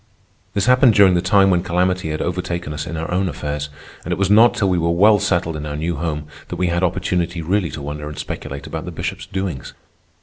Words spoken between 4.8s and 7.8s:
well settled in our new home that we had opportunity really